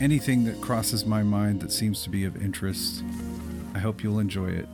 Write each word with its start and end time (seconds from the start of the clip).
anything 0.00 0.44
that 0.44 0.60
crosses 0.60 1.06
my 1.06 1.22
mind 1.22 1.60
that 1.60 1.70
seems 1.70 2.02
to 2.02 2.10
be 2.10 2.24
of 2.24 2.42
interest. 2.42 3.04
I 3.74 3.78
hope 3.78 4.02
you'll 4.02 4.18
enjoy 4.18 4.48
it. 4.48 4.68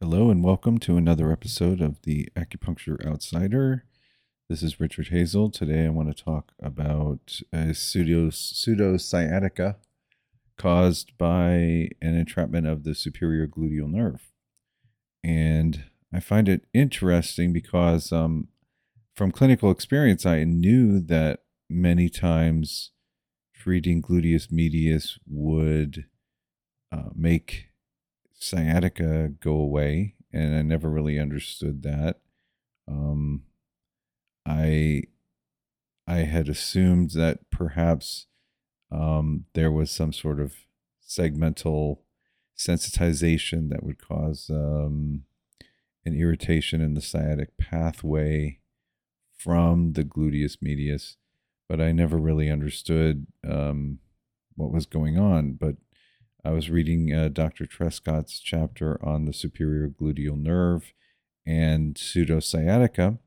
Hello, 0.00 0.30
and 0.30 0.42
welcome 0.42 0.78
to 0.78 0.96
another 0.96 1.30
episode 1.30 1.82
of 1.82 2.00
the 2.02 2.28
Acupuncture 2.34 3.04
Outsider. 3.06 3.84
This 4.48 4.62
is 4.62 4.80
Richard 4.80 5.08
Hazel. 5.08 5.50
Today, 5.50 5.84
I 5.84 5.90
want 5.90 6.16
to 6.16 6.24
talk 6.24 6.52
about 6.62 7.40
a 7.52 7.74
pseudo, 7.74 8.30
pseudo 8.30 8.96
sciatica 8.96 9.76
caused 10.56 11.16
by 11.18 11.90
an 12.00 12.16
entrapment 12.16 12.66
of 12.66 12.84
the 12.84 12.94
superior 12.94 13.46
gluteal 13.46 13.90
nerve. 13.90 14.30
And 15.22 15.84
I 16.12 16.20
find 16.20 16.48
it 16.48 16.64
interesting 16.72 17.52
because 17.52 18.12
um, 18.12 18.48
from 19.18 19.32
clinical 19.32 19.72
experience, 19.72 20.24
I 20.24 20.44
knew 20.44 21.00
that 21.00 21.40
many 21.68 22.08
times 22.08 22.92
treating 23.52 24.00
gluteus 24.00 24.52
medius 24.52 25.18
would 25.26 26.04
uh, 26.92 27.10
make 27.16 27.70
sciatica 28.32 29.30
go 29.40 29.54
away, 29.54 30.14
and 30.32 30.54
I 30.54 30.62
never 30.62 30.88
really 30.88 31.18
understood 31.18 31.82
that. 31.82 32.20
Um, 32.86 33.42
I 34.46 35.02
I 36.06 36.18
had 36.18 36.48
assumed 36.48 37.10
that 37.10 37.50
perhaps 37.50 38.26
um, 38.92 39.46
there 39.54 39.72
was 39.72 39.90
some 39.90 40.12
sort 40.12 40.38
of 40.38 40.54
segmental 41.04 41.98
sensitization 42.56 43.68
that 43.70 43.82
would 43.82 43.98
cause 44.00 44.48
um, 44.48 45.24
an 46.04 46.14
irritation 46.14 46.80
in 46.80 46.94
the 46.94 47.00
sciatic 47.00 47.58
pathway 47.58 48.57
from 49.38 49.92
the 49.92 50.04
gluteus 50.04 50.58
medius, 50.60 51.16
but 51.68 51.80
I 51.80 51.92
never 51.92 52.18
really 52.18 52.50
understood 52.50 53.26
um, 53.48 54.00
what 54.56 54.72
was 54.72 54.84
going 54.84 55.16
on. 55.16 55.52
But 55.52 55.76
I 56.44 56.50
was 56.50 56.70
reading 56.70 57.14
uh, 57.14 57.28
Dr. 57.28 57.66
Trescot's 57.66 58.40
chapter 58.40 59.02
on 59.04 59.24
the 59.24 59.32
superior 59.32 59.88
gluteal 59.88 60.36
nerve 60.36 60.92
and 61.46 61.94
pseudosciatica, 61.94 63.18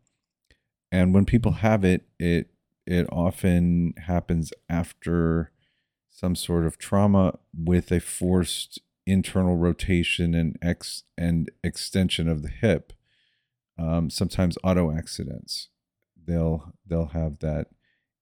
and 0.92 1.14
when 1.14 1.26
people 1.26 1.54
have 1.54 1.84
it, 1.84 2.04
it 2.20 2.52
it 2.86 3.08
often 3.12 3.94
happens 4.06 4.52
after 4.68 5.52
some 6.10 6.36
sort 6.36 6.66
of 6.66 6.78
trauma 6.78 7.40
with 7.56 7.92
a 7.92 8.02
forced 8.02 8.80
internal 9.06 9.56
rotation 9.56 10.36
and 10.36 10.58
ex 10.62 11.04
and 11.18 11.50
extension 11.64 12.28
of 12.28 12.42
the 12.42 12.50
hip. 12.50 12.92
Um, 13.78 14.10
sometimes 14.10 14.58
auto 14.64 14.96
accidents 14.96 15.70
they'll 16.26 16.74
they'll 16.86 17.08
have 17.08 17.40
that 17.40 17.68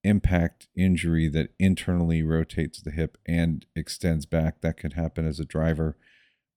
impact 0.04 0.68
injury 0.76 1.28
that 1.28 1.50
internally 1.60 2.24
rotates 2.24 2.82
the 2.82 2.92
hip 2.92 3.18
and 3.26 3.66
extends 3.76 4.26
back. 4.26 4.62
That 4.62 4.78
can 4.78 4.92
happen 4.92 5.28
as 5.28 5.40
a 5.40 5.46
driver 5.46 5.98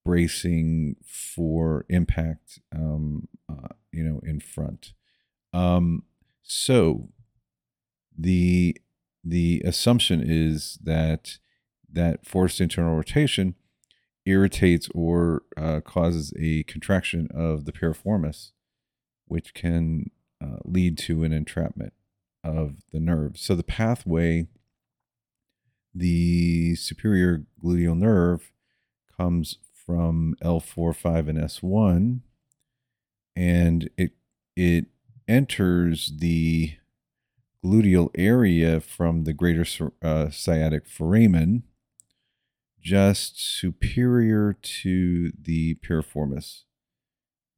bracing 0.05 0.97
for 1.05 1.85
impact, 1.89 2.61
um, 2.75 3.29
uh, 3.49 3.69
you 3.93 4.03
know, 4.03 4.21
in 4.25 4.41
front. 4.41 4.95
Um, 5.53 6.05
so 6.43 7.09
the 8.17 8.77
the 9.25 9.63
assumption 9.65 10.23
is 10.25 10.79
that 10.83 11.39
that 11.91 12.27
forced 12.27 12.61
internal 12.61 12.97
rotation 12.97 13.55
irritates 14.25 14.89
or 14.95 15.43
uh, 15.57 15.81
causes 15.81 16.33
a 16.39 16.63
contraction 16.65 17.29
of 17.35 17.65
the 17.65 17.73
piriformis, 17.73 18.51
which 19.27 19.55
can 19.55 20.11
uh, 20.43 20.57
lead 20.65 20.99
to 20.99 21.25
an 21.25 21.33
entrapment 21.33 21.93
of 22.43 22.77
the 22.93 23.01
nerve. 23.01 23.39
So 23.39 23.55
the 23.55 23.63
pathway, 23.63 24.49
the 25.95 26.75
superior 26.75 27.45
gluteal 27.63 27.97
nerve, 27.97 28.51
comes 29.17 29.59
from 29.87 30.35
L4, 30.43 30.95
5, 30.95 31.29
and 31.29 31.39
S1, 31.39 32.21
and 33.37 33.91
it 33.97 34.13
it 34.55 34.87
enters 35.27 36.13
the 36.19 36.73
gluteal 37.65 38.11
area 38.15 38.81
from 38.81 39.25
the 39.25 39.33
greater 39.33 39.65
uh, 40.03 40.29
sciatic 40.31 40.87
foramen, 40.87 41.63
just 42.81 43.41
superior 43.41 44.53
to 44.53 45.33
the 45.41 45.77
piriformis 45.77 46.65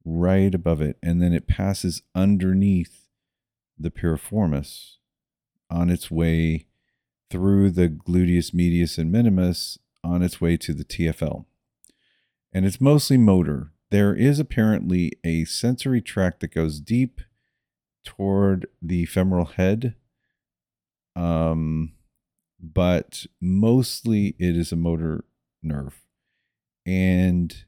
right 0.05 0.53
above 0.53 0.81
it, 0.81 0.97
and 1.01 1.21
then 1.21 1.33
it 1.33 1.47
passes 1.47 2.03
underneath 2.13 3.07
the 3.77 3.91
piriformis 3.91 4.93
on 5.69 5.89
its 5.89 6.09
way 6.11 6.67
through 7.29 7.71
the 7.71 7.89
gluteus 7.89 8.53
medius 8.53 8.97
and 8.97 9.11
minimus 9.11 9.79
on 10.03 10.21
its 10.21 10.39
way 10.39 10.55
to 10.55 10.73
the 10.73 10.85
TFL. 10.85 11.45
And 12.53 12.65
it's 12.65 12.79
mostly 12.79 13.17
motor. 13.17 13.71
There 13.89 14.15
is 14.15 14.39
apparently 14.39 15.13
a 15.23 15.45
sensory 15.45 16.01
tract 16.01 16.39
that 16.39 16.53
goes 16.53 16.79
deep 16.79 17.21
toward 18.05 18.67
the 18.81 19.05
femoral 19.05 19.45
head. 19.45 19.95
Um, 21.15 21.93
but 22.61 23.25
mostly 23.41 24.35
it 24.39 24.55
is 24.55 24.71
a 24.71 24.77
motor 24.77 25.25
nerve. 25.61 26.01
And 26.85 27.65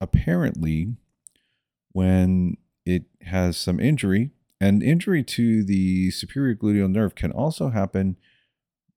apparently, 0.00 0.94
when 1.92 2.56
it 2.86 3.04
has 3.22 3.56
some 3.56 3.80
injury, 3.80 4.30
and 4.60 4.82
injury 4.82 5.22
to 5.24 5.64
the 5.64 6.10
superior 6.10 6.54
gluteal 6.54 6.90
nerve 6.90 7.14
can 7.14 7.32
also 7.32 7.70
happen 7.70 8.16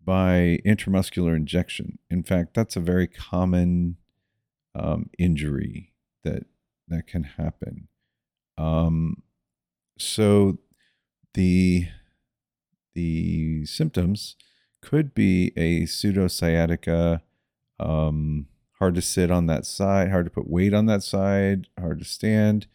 by 0.03 0.59
intramuscular 0.65 1.35
injection. 1.35 1.99
In 2.09 2.23
fact, 2.23 2.53
that's 2.53 2.75
a 2.75 2.81
very 2.81 3.07
common 3.07 3.97
um, 4.75 5.09
injury 5.17 5.93
that 6.23 6.45
that 6.87 7.07
can 7.07 7.23
happen. 7.23 7.87
Um, 8.57 9.23
so 9.97 10.57
the 11.33 11.87
the 12.93 13.65
symptoms 13.65 14.35
could 14.81 15.13
be 15.13 15.53
a 15.55 15.83
pseudosciatica, 15.83 17.21
um, 17.79 18.47
hard 18.83 18.95
to 18.95 19.01
sit 19.01 19.31
on 19.31 19.45
that 19.45 19.65
side, 19.65 20.11
hard 20.11 20.25
to 20.25 20.29
put 20.29 20.49
weight 20.49 20.73
on 20.73 20.87
that 20.87 21.01
side, 21.01 21.67
hard 21.79 21.99
to 21.99 22.03
stand. 22.03 22.67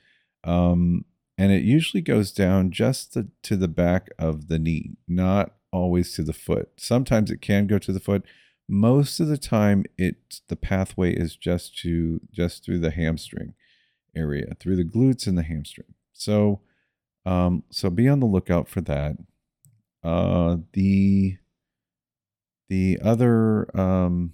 Um, 0.42 1.04
and 1.36 1.52
it 1.52 1.62
usually 1.62 2.00
goes 2.00 2.32
down 2.32 2.70
just 2.70 3.12
the, 3.12 3.28
to 3.42 3.56
the 3.56 3.68
back 3.68 4.08
of 4.18 4.48
the 4.48 4.58
knee, 4.58 4.96
not 5.06 5.56
always 5.70 6.14
to 6.14 6.22
the 6.22 6.32
foot. 6.32 6.70
Sometimes 6.78 7.30
it 7.30 7.42
can 7.42 7.66
go 7.66 7.78
to 7.78 7.92
the 7.92 8.00
foot. 8.00 8.24
Most 8.70 9.20
of 9.20 9.28
the 9.28 9.36
time, 9.36 9.84
it 9.98 10.40
the 10.48 10.56
pathway 10.56 11.12
is 11.12 11.36
just 11.36 11.76
to 11.80 12.22
just 12.32 12.64
through 12.64 12.78
the 12.78 12.90
hamstring 12.90 13.52
area, 14.16 14.54
through 14.58 14.76
the 14.76 14.84
glutes 14.84 15.26
and 15.26 15.36
the 15.36 15.42
hamstring. 15.42 15.92
So, 16.14 16.62
um, 17.26 17.64
so 17.70 17.90
be 17.90 18.08
on 18.08 18.20
the 18.20 18.26
lookout 18.26 18.66
for 18.66 18.80
that. 18.80 19.16
Uh, 20.02 20.56
the 20.72 21.36
the 22.70 22.98
other 23.02 23.68
um, 23.78 24.32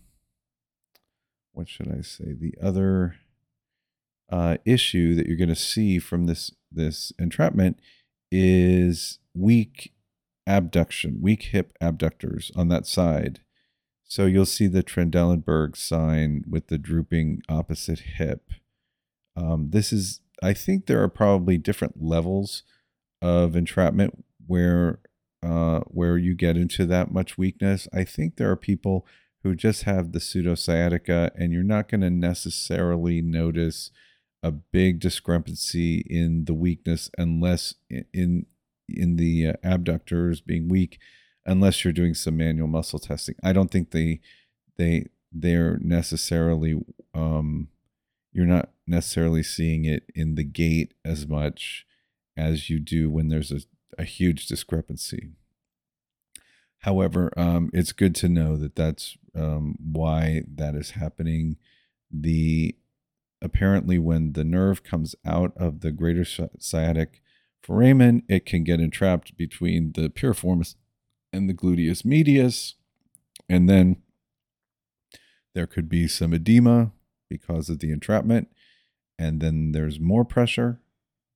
what 1.54 1.68
should 1.68 1.88
I 1.88 2.02
say? 2.02 2.32
The 2.32 2.54
other 2.62 3.16
uh, 4.30 4.58
issue 4.64 5.14
that 5.14 5.26
you're 5.26 5.36
going 5.36 5.48
to 5.48 5.54
see 5.54 5.98
from 5.98 6.26
this 6.26 6.50
this 6.70 7.12
entrapment 7.18 7.78
is 8.30 9.20
weak 9.34 9.92
abduction, 10.46 11.18
weak 11.22 11.44
hip 11.44 11.76
abductors 11.80 12.50
on 12.56 12.68
that 12.68 12.86
side. 12.86 13.40
So 14.04 14.26
you'll 14.26 14.46
see 14.46 14.66
the 14.66 14.82
Trendelenburg 14.82 15.76
sign 15.76 16.44
with 16.48 16.66
the 16.66 16.78
drooping 16.78 17.42
opposite 17.48 18.00
hip. 18.00 18.50
Um, 19.36 19.70
this 19.70 19.92
is, 19.92 20.20
I 20.42 20.52
think, 20.52 20.86
there 20.86 21.02
are 21.02 21.08
probably 21.08 21.58
different 21.58 22.02
levels 22.02 22.62
of 23.22 23.56
entrapment 23.56 24.24
where 24.46 25.00
uh, 25.42 25.80
where 25.88 26.16
you 26.16 26.34
get 26.34 26.56
into 26.56 26.86
that 26.86 27.12
much 27.12 27.36
weakness. 27.36 27.86
I 27.92 28.04
think 28.04 28.36
there 28.36 28.50
are 28.50 28.56
people 28.56 29.06
who 29.44 29.55
just 29.55 29.82
have 29.82 30.12
the 30.12 30.19
pseudosciatica, 30.19 31.31
and 31.37 31.52
you're 31.52 31.62
not 31.62 31.88
going 31.88 32.00
to 32.00 32.11
necessarily 32.11 33.20
notice 33.20 33.91
a 34.43 34.50
big 34.50 34.99
discrepancy 34.99 35.99
in 35.99 36.46
the 36.46 36.55
weakness 36.55 37.11
unless 37.17 37.75
in 38.12 38.46
in 38.88 39.17
the 39.17 39.49
uh, 39.49 39.52
abductors 39.62 40.41
being 40.41 40.69
weak 40.69 40.99
unless 41.46 41.85
you're 41.85 41.93
doing 41.93 42.14
some 42.14 42.37
manual 42.37 42.69
muscle 42.69 42.99
testing. 42.99 43.35
I 43.43 43.52
don't 43.52 43.70
think 43.70 43.91
they 43.91 44.20
they 44.76 45.06
they're 45.31 45.79
necessarily 45.81 46.81
um, 47.14 47.69
you're 48.32 48.46
not 48.46 48.70
necessarily 48.87 49.43
seeing 49.43 49.85
it 49.85 50.05
in 50.14 50.35
the 50.35 50.44
gait 50.44 50.94
as 51.05 51.26
much 51.26 51.87
as 52.37 52.69
you 52.69 52.81
do 52.81 53.11
when 53.11 53.29
there's 53.29 53.52
a, 53.52 53.61
a 53.99 54.05
huge 54.05 54.46
discrepancy. 54.46 55.31
However, 56.84 57.32
um, 57.34 57.70
it's 57.72 57.92
good 57.92 58.14
to 58.16 58.28
know 58.28 58.58
that 58.58 58.76
that's 58.76 59.16
um, 59.34 59.78
why 59.82 60.42
that 60.54 60.75
is 60.75 60.90
happening. 60.90 61.56
The 62.10 62.76
apparently 63.40 63.98
when 63.98 64.34
the 64.34 64.44
nerve 64.44 64.84
comes 64.84 65.14
out 65.25 65.54
of 65.56 65.81
the 65.81 65.90
greater 65.90 66.26
sciatic 66.58 67.22
foramen, 67.62 68.22
it 68.28 68.44
can 68.44 68.64
get 68.64 68.81
entrapped 68.81 69.34
between 69.38 69.92
the 69.92 70.10
piriformis 70.10 70.75
and 71.32 71.48
the 71.48 71.54
gluteus 71.54 72.04
medius, 72.04 72.75
and 73.48 73.66
then 73.66 74.02
there 75.54 75.66
could 75.66 75.88
be 75.88 76.06
some 76.06 76.34
edema 76.34 76.92
because 77.31 77.70
of 77.70 77.78
the 77.78 77.90
entrapment, 77.92 78.48
and 79.19 79.40
then 79.40 79.72
there's 79.72 79.98
more 79.98 80.26
pressure, 80.26 80.81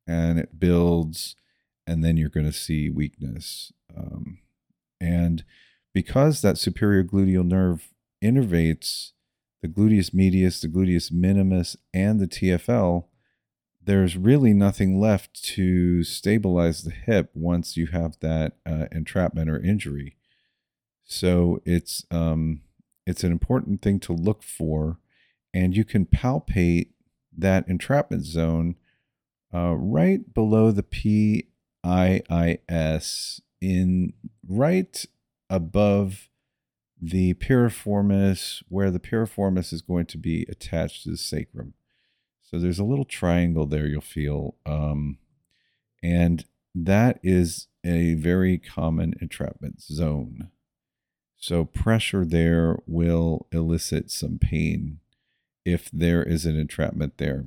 and 0.06 0.38
it 0.38 0.60
builds, 0.60 1.36
and 1.86 2.04
then 2.04 2.18
you're 2.18 2.28
going 2.28 2.44
to 2.44 2.52
see 2.52 2.90
weakness. 2.90 3.72
Um, 3.96 4.40
and 5.00 5.44
because 5.94 6.42
that 6.42 6.58
superior 6.58 7.04
gluteal 7.04 7.44
nerve 7.44 7.92
innervates 8.22 9.12
the 9.62 9.68
gluteus 9.68 10.14
medius, 10.14 10.60
the 10.60 10.68
gluteus 10.68 11.10
minimus, 11.10 11.76
and 11.92 12.20
the 12.20 12.28
TFL, 12.28 13.06
there's 13.82 14.16
really 14.16 14.52
nothing 14.52 15.00
left 15.00 15.42
to 15.42 16.04
stabilize 16.04 16.82
the 16.82 16.90
hip 16.90 17.30
once 17.34 17.76
you 17.76 17.86
have 17.88 18.18
that 18.20 18.56
uh, 18.66 18.86
entrapment 18.92 19.48
or 19.50 19.58
injury. 19.58 20.16
So 21.04 21.60
it's 21.64 22.04
um, 22.10 22.60
it's 23.06 23.24
an 23.24 23.32
important 23.32 23.80
thing 23.80 23.98
to 24.00 24.12
look 24.12 24.42
for, 24.42 24.98
and 25.54 25.74
you 25.74 25.84
can 25.84 26.04
palpate 26.04 26.90
that 27.36 27.66
entrapment 27.66 28.24
zone 28.24 28.76
uh, 29.54 29.74
right 29.74 30.34
below 30.34 30.70
the 30.70 30.82
PIIS 30.82 31.46
in 33.60 34.12
right 34.46 35.04
above 35.50 36.28
the 37.00 37.34
piriformis, 37.34 38.62
where 38.68 38.90
the 38.90 39.00
piriformis 39.00 39.72
is 39.72 39.82
going 39.82 40.06
to 40.06 40.18
be 40.18 40.46
attached 40.48 41.04
to 41.04 41.10
the 41.10 41.16
sacrum. 41.16 41.74
So 42.42 42.58
there's 42.58 42.78
a 42.78 42.84
little 42.84 43.04
triangle 43.04 43.66
there 43.66 43.86
you'll 43.86 44.00
feel. 44.00 44.56
Um, 44.64 45.18
and 46.02 46.44
that 46.74 47.20
is 47.22 47.68
a 47.84 48.14
very 48.14 48.58
common 48.58 49.14
entrapment 49.20 49.82
zone. 49.82 50.50
So 51.36 51.64
pressure 51.64 52.24
there 52.24 52.78
will 52.86 53.46
elicit 53.52 54.10
some 54.10 54.38
pain 54.38 54.98
if 55.64 55.90
there 55.92 56.22
is 56.22 56.46
an 56.46 56.58
entrapment 56.58 57.18
there. 57.18 57.46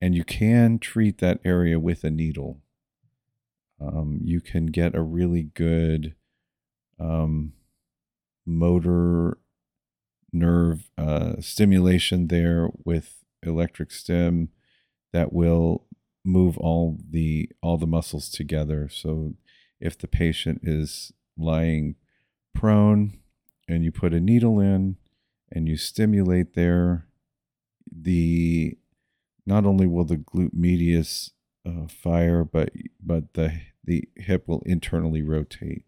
And 0.00 0.14
you 0.14 0.24
can 0.24 0.78
treat 0.78 1.18
that 1.18 1.40
area 1.44 1.78
with 1.78 2.02
a 2.02 2.10
needle. 2.10 2.60
Um, 3.80 4.20
you 4.22 4.40
can 4.40 4.66
get 4.66 4.94
a 4.94 5.02
really 5.02 5.50
good 5.54 6.14
um, 6.98 7.52
motor 8.46 9.38
nerve 10.32 10.90
uh, 10.98 11.34
stimulation 11.40 12.28
there 12.28 12.68
with 12.84 13.24
electric 13.42 13.90
stim 13.90 14.48
that 15.12 15.32
will 15.32 15.86
move 16.24 16.58
all 16.58 16.98
the 17.08 17.48
all 17.62 17.78
the 17.78 17.86
muscles 17.86 18.28
together. 18.28 18.88
So 18.90 19.34
if 19.80 19.96
the 19.98 20.08
patient 20.08 20.60
is 20.62 21.12
lying 21.36 21.96
prone 22.54 23.18
and 23.68 23.84
you 23.84 23.92
put 23.92 24.14
a 24.14 24.20
needle 24.20 24.60
in 24.60 24.96
and 25.52 25.68
you 25.68 25.76
stimulate 25.76 26.54
there 26.54 27.06
the 27.90 28.76
not 29.46 29.64
only 29.64 29.86
will 29.86 30.04
the 30.04 30.16
glute 30.16 30.54
medius 30.54 31.30
uh, 31.66 31.86
fire 31.88 32.44
but 32.44 32.70
but 33.02 33.34
the 33.34 33.60
the 33.84 34.08
hip 34.16 34.46
will 34.46 34.62
internally 34.66 35.22
rotate 35.22 35.84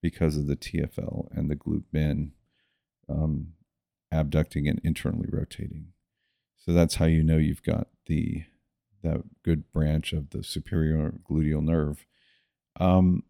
because 0.00 0.36
of 0.36 0.46
the 0.46 0.56
TFL 0.56 1.28
and 1.32 1.50
the 1.50 1.56
glute 1.56 1.84
min 1.92 2.32
um, 3.08 3.54
abducting 4.10 4.68
and 4.68 4.80
internally 4.84 5.28
rotating. 5.30 5.88
So 6.56 6.72
that's 6.72 6.96
how 6.96 7.06
you 7.06 7.22
know 7.22 7.36
you've 7.36 7.62
got 7.62 7.88
the 8.06 8.44
that 9.02 9.22
good 9.44 9.72
branch 9.72 10.12
of 10.12 10.30
the 10.30 10.44
superior 10.44 11.14
gluteal 11.28 11.62
nerve. 11.62 12.06
Um, 12.78 13.24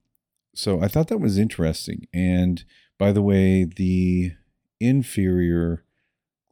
so 0.55 0.83
I 0.83 0.89
thought 0.89 1.09
that 1.09 1.19
was 1.19 1.39
interesting. 1.39 2.07
And 2.13 2.63
by 2.99 3.11
the 3.13 3.23
way, 3.23 3.65
the 3.65 4.33
inferior 4.81 5.85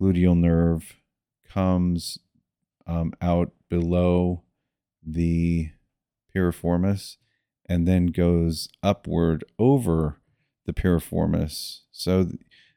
gluteal 0.01 0.39
nerve 0.39 0.97
comes 1.47 2.19
um, 2.87 3.13
out 3.21 3.53
below 3.69 4.43
the 5.05 5.71
piriformis 6.35 7.17
and 7.69 7.87
then 7.87 8.07
goes 8.07 8.69
upward 8.83 9.45
over 9.59 10.21
the 10.67 10.73
piriformis. 10.73 11.81
So 11.93 12.33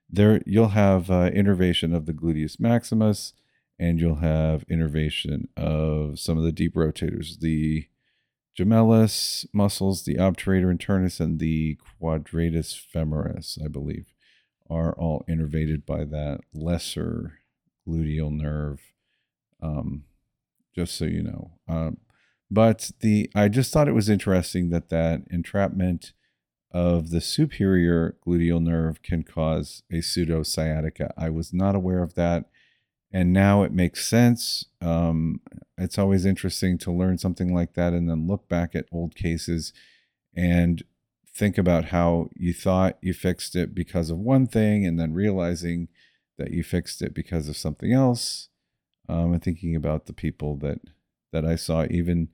there 0.10 0.42
you'll 0.46 0.70
have 0.70 1.10
uh, 1.10 1.32
innervation 1.34 1.94
of 1.94 2.06
the 2.06 2.14
gluteus 2.14 2.60
maximus 2.60 3.34
and 3.80 4.00
you'll 4.00 4.16
have 4.16 4.66
innervation 4.70 5.50
of 5.58 6.20
some 6.20 6.38
of 6.38 6.44
the 6.44 6.52
deep 6.52 6.76
rotators, 6.76 7.40
the 7.40 7.88
gemellus 8.58 9.46
muscles, 9.52 10.06
the 10.06 10.16
obturator 10.16 10.76
internus, 10.76 11.20
and 11.20 11.40
the 11.40 11.78
quadratus 12.00 12.80
femoris, 12.94 13.64
I 13.64 13.68
believe, 13.68 14.14
are 14.70 14.94
all 14.94 15.26
innervated 15.28 15.86
by 15.86 16.06
that 16.06 16.42
lesser 16.54 17.40
gluteal 17.88 18.32
nerve. 18.32 18.80
Um, 19.62 20.04
just 20.76 20.96
so 20.96 21.06
you 21.06 21.24
know. 21.24 21.52
Um, 21.68 21.98
but 22.50 22.92
the 23.00 23.30
I 23.36 23.48
just 23.48 23.72
thought 23.72 23.88
it 23.88 23.94
was 23.94 24.10
interesting 24.10 24.70
that 24.70 24.90
that 24.90 25.24
entrapment 25.30 26.14
of 26.72 27.12
the 27.12 27.22
superior 27.22 28.18
gluteal 28.26 28.62
nerve 28.62 29.02
can 29.04 29.24
cause 29.24 29.84
a 29.92 30.02
pseudo 30.02 30.42
sciatica. 30.44 31.14
I 31.16 31.30
was 31.30 31.54
not 31.54 31.76
aware 31.76 32.02
of 32.02 32.16
that, 32.16 32.46
and 33.12 33.32
now 33.32 33.64
it 33.64 33.72
makes 33.72 34.08
sense. 34.08 34.66
Um, 34.82 35.40
it's 35.78 36.00
always 36.00 36.26
interesting 36.26 36.78
to 36.80 36.92
learn 36.92 37.18
something 37.18 37.54
like 37.54 37.74
that 37.74 37.94
and 37.94 38.10
then 38.10 38.28
look 38.28 38.48
back 38.50 38.76
at 38.76 38.88
old 38.92 39.16
cases 39.16 39.72
and 40.36 40.84
think 41.36 41.58
about 41.58 41.86
how 41.86 42.30
you 42.36 42.54
thought 42.54 42.98
you 43.02 43.14
fixed 43.14 43.56
it 43.56 43.74
because 43.74 44.10
of 44.10 44.18
one 44.18 44.48
thing 44.48 44.86
and 44.86 45.00
then 45.00 45.14
realizing 45.14 45.88
that 46.38 46.52
you 46.52 46.64
fixed 46.64 47.02
it 47.02 47.14
because 47.14 47.50
of 47.50 47.58
something 47.58 47.92
else. 47.92 48.50
Um, 49.10 49.34
and 49.34 49.44
thinking 49.44 49.76
about 49.76 50.06
the 50.06 50.14
people 50.14 50.56
that 50.58 50.80
that 51.34 51.46
I 51.46 51.58
saw 51.58 51.86
even 51.90 52.30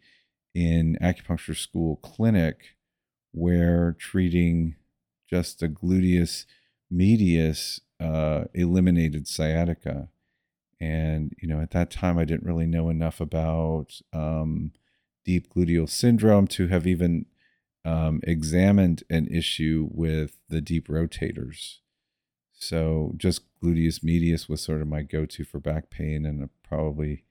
in 0.53 0.98
acupuncture 1.01 1.58
school 1.58 1.96
clinic 1.98 2.75
where 3.32 3.96
treating 3.98 4.75
just 5.29 5.60
the 5.60 5.70
gluteus 5.70 6.46
medius 6.89 7.82
uh, 8.00 8.46
eliminated 8.53 9.27
sciatica. 9.27 10.10
And, 10.79 11.34
you 11.41 11.48
know, 11.48 11.62
at 11.62 11.72
that 11.72 11.91
time, 11.91 12.18
I 12.18 12.25
didn't 12.25 12.48
really 12.48 12.65
know 12.65 12.89
enough 12.89 13.20
about 13.20 14.00
um, 14.13 14.72
deep 15.25 15.53
gluteal 15.53 15.89
syndrome 15.89 16.48
to 16.48 16.68
have 16.68 16.88
even 16.88 17.25
um, 17.86 18.22
examined 18.24 19.03
an 19.10 19.27
issue 19.27 19.89
with 19.91 20.38
the 20.50 20.62
deep 20.62 20.88
rotators. 20.88 21.77
So 22.53 23.13
just 23.18 23.41
gluteus 23.62 24.03
medius 24.03 24.50
was 24.50 24.62
sort 24.62 24.82
of 24.82 24.88
my 24.88 25.01
go 25.01 25.25
to 25.25 25.44
for 25.44 25.60
back 25.60 25.89
pain 25.89 26.25
and 26.25 26.50
probably 26.63 27.24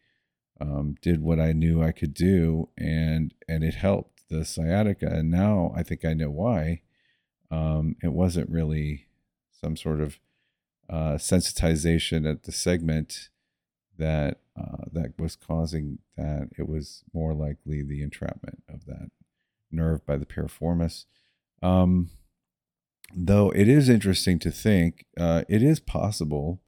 um, 0.60 0.96
did 1.02 1.22
what 1.22 1.38
I 1.38 1.52
knew 1.52 1.82
I 1.82 1.92
could 1.92 2.14
do, 2.14 2.68
and 2.76 3.34
and 3.48 3.62
it 3.62 3.74
helped 3.74 4.28
the 4.28 4.44
sciatica. 4.44 5.06
And 5.06 5.30
now 5.30 5.72
I 5.76 5.82
think 5.82 6.04
I 6.04 6.14
know 6.14 6.30
why. 6.30 6.82
Um, 7.50 7.96
it 8.02 8.12
wasn't 8.12 8.50
really 8.50 9.06
some 9.50 9.76
sort 9.76 10.00
of 10.00 10.18
uh, 10.90 11.14
sensitization 11.14 12.30
at 12.30 12.42
the 12.42 12.52
segment 12.52 13.30
that 13.96 14.40
uh, 14.58 14.84
that 14.92 15.18
was 15.18 15.36
causing 15.36 15.98
that. 16.16 16.50
It 16.58 16.68
was 16.68 17.04
more 17.12 17.34
likely 17.34 17.82
the 17.82 18.02
entrapment 18.02 18.62
of 18.68 18.84
that 18.86 19.10
nerve 19.70 20.04
by 20.06 20.16
the 20.16 20.26
piriformis. 20.26 21.04
Um, 21.62 22.10
though 23.14 23.50
it 23.50 23.68
is 23.68 23.88
interesting 23.88 24.38
to 24.40 24.50
think, 24.50 25.06
uh, 25.18 25.44
it 25.48 25.62
is 25.62 25.80
possible 25.80 26.60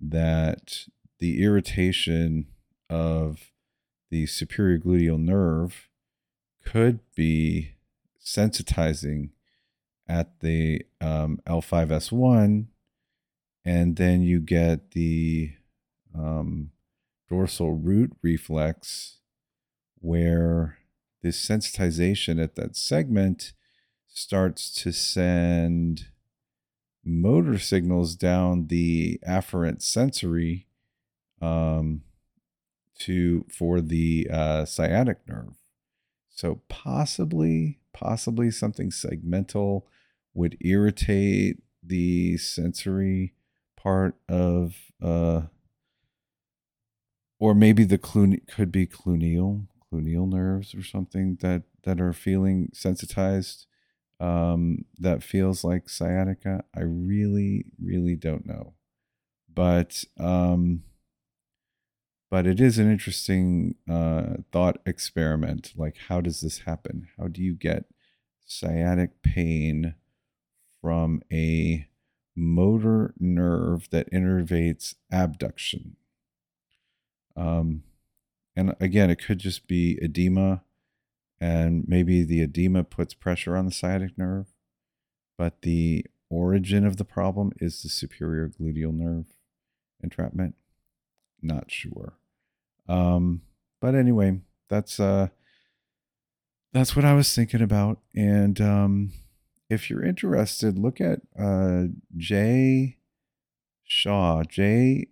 that 0.00 0.86
the 1.18 1.42
irritation 1.42 2.46
of 2.90 3.50
the 4.10 4.26
superior 4.26 4.78
gluteal 4.78 5.18
nerve 5.18 5.88
could 6.64 7.00
be 7.14 7.72
sensitizing 8.24 9.30
at 10.08 10.40
the 10.40 10.82
um, 11.00 11.40
L5S1, 11.46 12.66
and 13.64 13.96
then 13.96 14.22
you 14.22 14.40
get 14.40 14.92
the 14.92 15.52
um, 16.14 16.70
dorsal 17.28 17.74
root 17.74 18.12
reflex 18.22 19.18
where 20.00 20.78
this 21.22 21.46
sensitization 21.46 22.42
at 22.42 22.54
that 22.56 22.76
segment 22.76 23.52
starts 24.06 24.70
to 24.82 24.92
send 24.92 26.06
motor 27.04 27.58
signals 27.58 28.14
down 28.14 28.68
the 28.68 29.18
afferent 29.26 29.82
sensory 29.82 30.66
um, 31.40 32.02
to 32.98 33.46
for 33.50 33.80
the 33.80 34.28
uh, 34.30 34.64
sciatic 34.64 35.18
nerve. 35.26 35.54
So 36.28 36.60
possibly, 36.68 37.80
possibly 37.92 38.50
something 38.50 38.90
segmental 38.90 39.82
would 40.34 40.56
irritate 40.60 41.58
the 41.82 42.36
sensory 42.36 43.34
part 43.76 44.14
of, 44.28 44.76
uh, 45.02 45.42
or 47.40 47.54
maybe 47.54 47.84
the 47.84 47.98
clune 47.98 48.40
could 48.46 48.70
be 48.70 48.86
cluneal, 48.86 49.66
cluneal 49.92 50.28
nerves 50.28 50.74
or 50.74 50.82
something 50.82 51.38
that 51.40 51.62
that 51.84 52.00
are 52.00 52.12
feeling 52.12 52.70
sensitized. 52.72 53.66
Um, 54.20 54.84
that 54.98 55.22
feels 55.22 55.62
like 55.62 55.88
sciatica. 55.88 56.64
I 56.74 56.80
really, 56.80 57.66
really 57.80 58.16
don't 58.16 58.46
know, 58.46 58.74
but 59.52 60.04
um, 60.18 60.82
but 62.30 62.46
it 62.46 62.60
is 62.60 62.78
an 62.78 62.90
interesting 62.90 63.74
uh, 63.88 64.36
thought 64.52 64.78
experiment. 64.84 65.72
Like, 65.76 65.96
how 66.08 66.20
does 66.20 66.40
this 66.40 66.60
happen? 66.60 67.08
How 67.18 67.28
do 67.28 67.42
you 67.42 67.54
get 67.54 67.84
sciatic 68.46 69.22
pain 69.22 69.94
from 70.80 71.22
a 71.32 71.88
motor 72.36 73.14
nerve 73.18 73.88
that 73.90 74.10
innervates 74.12 74.94
abduction? 75.10 75.96
Um, 77.36 77.84
and 78.54 78.74
again, 78.80 79.10
it 79.10 79.24
could 79.24 79.38
just 79.38 79.66
be 79.68 79.98
edema, 80.02 80.62
and 81.40 81.86
maybe 81.86 82.24
the 82.24 82.42
edema 82.42 82.84
puts 82.84 83.14
pressure 83.14 83.56
on 83.56 83.64
the 83.64 83.72
sciatic 83.72 84.18
nerve, 84.18 84.52
but 85.38 85.62
the 85.62 86.04
origin 86.28 86.84
of 86.84 86.96
the 86.96 87.04
problem 87.04 87.52
is 87.60 87.82
the 87.82 87.88
superior 87.88 88.48
gluteal 88.48 88.92
nerve 88.92 89.26
entrapment. 90.02 90.56
Not 91.42 91.70
sure. 91.70 92.14
Um, 92.88 93.42
but 93.80 93.94
anyway, 93.94 94.40
that's 94.68 94.98
uh 94.98 95.28
that's 96.72 96.94
what 96.94 97.04
I 97.04 97.14
was 97.14 97.34
thinking 97.34 97.62
about. 97.62 97.98
And 98.14 98.60
um 98.60 99.12
if 99.70 99.90
you're 99.90 100.04
interested, 100.04 100.78
look 100.78 101.00
at 101.00 101.20
uh 101.38 101.84
Jay 102.16 102.98
Shah, 103.84 104.42
J 104.44 105.08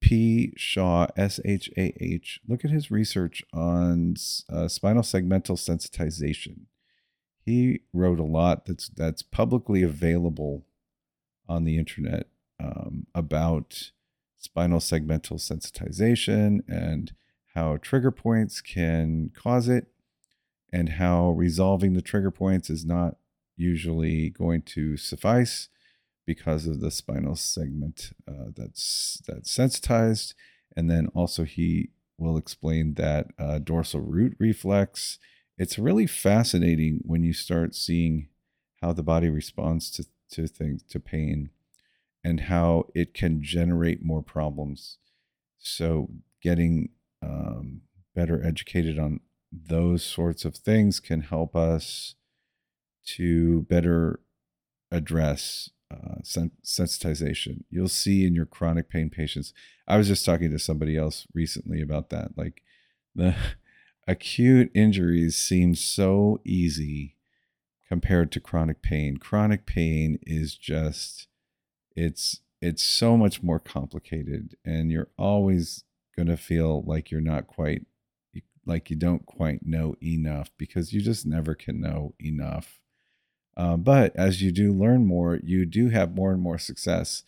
P 0.00 0.52
Shah, 0.56 1.06
S 1.16 1.40
H 1.44 1.70
A 1.76 1.92
H. 2.00 2.40
Look 2.48 2.64
at 2.64 2.70
his 2.70 2.90
research 2.90 3.44
on 3.52 4.16
uh, 4.50 4.66
spinal 4.68 5.02
segmental 5.02 5.56
sensitization. 5.56 6.66
He 7.44 7.80
wrote 7.92 8.18
a 8.18 8.24
lot 8.24 8.66
that's 8.66 8.88
that's 8.88 9.22
publicly 9.22 9.82
available 9.82 10.64
on 11.48 11.64
the 11.64 11.78
internet 11.78 12.28
um, 12.58 13.06
about 13.14 13.92
spinal 14.40 14.80
segmental 14.80 15.38
sensitization 15.38 16.60
and 16.66 17.12
how 17.54 17.76
trigger 17.76 18.10
points 18.10 18.60
can 18.60 19.30
cause 19.34 19.68
it 19.68 19.86
and 20.72 20.90
how 20.90 21.30
resolving 21.30 21.92
the 21.92 22.02
trigger 22.02 22.30
points 22.30 22.70
is 22.70 22.84
not 22.84 23.16
usually 23.56 24.30
going 24.30 24.62
to 24.62 24.96
suffice 24.96 25.68
because 26.26 26.66
of 26.66 26.80
the 26.80 26.90
spinal 26.90 27.36
segment 27.36 28.12
uh, 28.26 28.50
that's 28.56 29.22
that's 29.26 29.50
sensitized. 29.50 30.34
And 30.76 30.90
then 30.90 31.08
also 31.14 31.44
he 31.44 31.90
will 32.18 32.36
explain 32.36 32.94
that 32.94 33.28
uh, 33.38 33.58
dorsal 33.58 34.00
root 34.00 34.36
reflex 34.38 35.18
it's 35.60 35.78
really 35.78 36.06
fascinating 36.06 37.00
when 37.04 37.22
you 37.22 37.34
start 37.34 37.74
seeing 37.74 38.28
how 38.80 38.94
the 38.94 39.02
body 39.02 39.28
responds 39.28 39.90
to 39.90 40.06
to 40.30 40.46
things 40.46 40.82
to 40.84 40.98
pain 40.98 41.50
and 42.22 42.40
how 42.40 42.86
it 42.94 43.14
can 43.14 43.42
generate 43.42 44.04
more 44.04 44.22
problems. 44.22 44.98
So, 45.58 46.10
getting 46.42 46.90
um, 47.22 47.82
better 48.14 48.44
educated 48.44 48.98
on 48.98 49.20
those 49.52 50.02
sorts 50.02 50.44
of 50.44 50.56
things 50.56 51.00
can 51.00 51.22
help 51.22 51.56
us 51.56 52.14
to 53.04 53.62
better 53.62 54.20
address 54.90 55.70
uh, 55.92 56.16
sen- 56.22 56.52
sensitization. 56.64 57.64
You'll 57.68 57.88
see 57.88 58.24
in 58.24 58.34
your 58.34 58.46
chronic 58.46 58.88
pain 58.88 59.10
patients. 59.10 59.52
I 59.88 59.96
was 59.96 60.08
just 60.08 60.24
talking 60.24 60.50
to 60.50 60.58
somebody 60.58 60.96
else 60.96 61.26
recently 61.34 61.82
about 61.82 62.10
that. 62.10 62.36
Like 62.36 62.62
the 63.14 63.34
acute 64.06 64.70
injuries 64.74 65.36
seem 65.36 65.74
so 65.74 66.40
easy 66.44 67.16
compared 67.88 68.30
to 68.32 68.40
chronic 68.40 68.82
pain. 68.82 69.16
Chronic 69.16 69.66
pain 69.66 70.18
is 70.22 70.54
just 70.54 71.26
it's 71.96 72.40
it's 72.60 72.82
so 72.82 73.16
much 73.16 73.42
more 73.42 73.58
complicated 73.58 74.56
and 74.64 74.90
you're 74.90 75.08
always 75.18 75.84
going 76.14 76.28
to 76.28 76.36
feel 76.36 76.82
like 76.82 77.10
you're 77.10 77.20
not 77.20 77.46
quite 77.46 77.86
like 78.66 78.90
you 78.90 78.96
don't 78.96 79.24
quite 79.26 79.64
know 79.64 79.94
enough 80.02 80.50
because 80.58 80.92
you 80.92 81.00
just 81.00 81.24
never 81.26 81.54
can 81.54 81.80
know 81.80 82.14
enough. 82.20 82.78
Uh, 83.56 83.76
but 83.76 84.14
as 84.14 84.42
you 84.42 84.52
do 84.52 84.72
learn 84.72 85.06
more 85.06 85.40
you 85.42 85.64
do 85.66 85.88
have 85.88 86.14
more 86.14 86.32
and 86.32 86.42
more 86.42 86.58
success. 86.58 87.22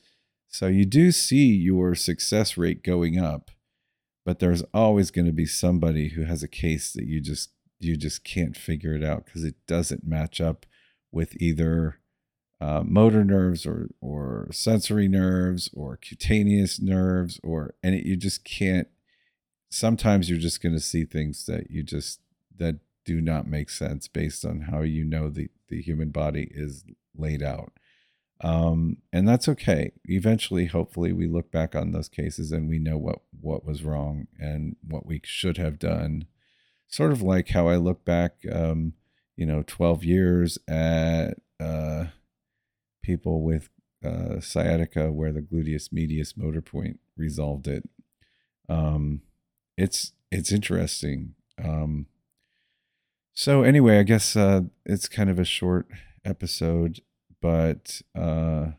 So 0.48 0.66
you 0.66 0.84
do 0.84 1.10
see 1.12 1.46
your 1.46 1.94
success 1.94 2.56
rate 2.58 2.84
going 2.84 3.18
up 3.18 3.50
but 4.24 4.38
there's 4.38 4.62
always 4.74 5.10
going 5.10 5.26
to 5.26 5.32
be 5.32 5.46
somebody 5.46 6.10
who 6.10 6.24
has 6.24 6.42
a 6.42 6.48
case 6.48 6.92
that 6.92 7.06
you 7.06 7.20
just 7.20 7.50
you 7.80 7.96
just 7.96 8.22
can't 8.22 8.56
figure 8.56 8.94
it 8.94 9.02
out 9.02 9.24
because 9.24 9.42
it 9.42 9.56
doesn't 9.66 10.06
match 10.06 10.40
up 10.40 10.66
with 11.10 11.40
either 11.40 11.98
uh, 12.62 12.84
motor 12.84 13.24
nerves 13.24 13.66
or 13.66 13.88
or 14.00 14.46
sensory 14.52 15.08
nerves 15.08 15.68
or 15.74 15.96
cutaneous 15.96 16.80
nerves 16.80 17.40
or 17.42 17.74
and 17.82 17.96
it, 17.96 18.06
you 18.06 18.16
just 18.16 18.44
can't 18.44 18.86
sometimes 19.68 20.30
you're 20.30 20.38
just 20.38 20.62
going 20.62 20.72
to 20.72 20.80
see 20.80 21.04
things 21.04 21.44
that 21.46 21.72
you 21.72 21.82
just 21.82 22.20
that 22.56 22.76
do 23.04 23.20
not 23.20 23.48
make 23.48 23.68
sense 23.68 24.06
based 24.06 24.44
on 24.44 24.60
how 24.70 24.82
you 24.82 25.04
know 25.04 25.28
the 25.28 25.48
the 25.68 25.82
human 25.82 26.10
body 26.10 26.52
is 26.54 26.84
laid 27.16 27.42
out. 27.42 27.72
Um, 28.40 28.98
and 29.12 29.26
that's 29.26 29.48
okay. 29.48 29.90
Eventually 30.04 30.66
hopefully 30.66 31.12
we 31.12 31.26
look 31.26 31.50
back 31.50 31.74
on 31.74 31.90
those 31.90 32.08
cases 32.08 32.52
and 32.52 32.68
we 32.68 32.78
know 32.78 32.96
what 32.96 33.22
what 33.40 33.64
was 33.64 33.82
wrong 33.82 34.28
and 34.38 34.76
what 34.86 35.04
we 35.04 35.20
should 35.24 35.56
have 35.56 35.80
done. 35.80 36.26
Sort 36.86 37.10
of 37.10 37.22
like 37.22 37.48
how 37.48 37.66
i 37.66 37.76
look 37.76 38.04
back 38.04 38.36
um, 38.52 38.92
you 39.34 39.46
know 39.46 39.64
12 39.66 40.04
years 40.04 40.58
at 40.68 41.38
uh, 41.58 42.04
people 43.02 43.42
with 43.42 43.68
uh, 44.04 44.40
sciatica 44.40 45.12
where 45.12 45.32
the 45.32 45.42
gluteus 45.42 45.92
medius 45.92 46.36
motor 46.36 46.60
point 46.60 47.00
resolved 47.16 47.68
it. 47.68 47.88
Um, 48.68 49.22
it's 49.76 50.12
it's 50.30 50.52
interesting. 50.52 51.34
Um, 51.62 52.06
so 53.34 53.62
anyway, 53.62 53.98
I 53.98 54.02
guess 54.02 54.36
uh, 54.36 54.62
it's 54.84 55.08
kind 55.08 55.30
of 55.30 55.38
a 55.38 55.44
short 55.44 55.86
episode, 56.24 57.00
but 57.40 58.02
uh, 58.14 58.72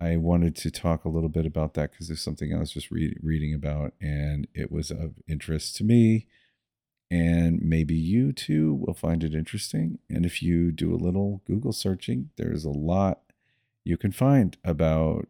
I 0.00 0.16
wanted 0.16 0.56
to 0.56 0.70
talk 0.70 1.04
a 1.04 1.08
little 1.08 1.28
bit 1.28 1.46
about 1.46 1.74
that 1.74 1.92
because 1.92 2.08
there's 2.08 2.22
something 2.22 2.54
I 2.54 2.58
was 2.58 2.72
just 2.72 2.90
re- 2.90 3.16
reading 3.22 3.54
about, 3.54 3.94
and 4.00 4.48
it 4.54 4.72
was 4.72 4.90
of 4.90 5.14
interest 5.28 5.76
to 5.76 5.84
me. 5.84 6.26
And 7.12 7.60
maybe 7.60 7.94
you 7.94 8.32
too 8.32 8.72
will 8.72 8.94
find 8.94 9.22
it 9.22 9.34
interesting. 9.34 9.98
And 10.08 10.24
if 10.24 10.42
you 10.42 10.72
do 10.72 10.94
a 10.94 10.96
little 10.96 11.42
Google 11.46 11.74
searching, 11.74 12.30
there's 12.38 12.64
a 12.64 12.70
lot 12.70 13.20
you 13.84 13.98
can 13.98 14.12
find 14.12 14.56
about 14.64 15.28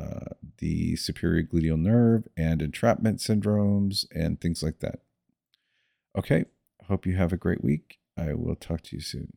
uh, 0.00 0.34
the 0.58 0.94
superior 0.94 1.42
gluteal 1.42 1.76
nerve 1.76 2.28
and 2.36 2.62
entrapment 2.62 3.18
syndromes 3.18 4.06
and 4.14 4.40
things 4.40 4.62
like 4.62 4.78
that. 4.78 5.00
Okay, 6.16 6.44
hope 6.86 7.04
you 7.04 7.16
have 7.16 7.32
a 7.32 7.36
great 7.36 7.64
week. 7.64 7.98
I 8.16 8.34
will 8.34 8.54
talk 8.54 8.82
to 8.82 8.96
you 8.96 9.02
soon. 9.02 9.32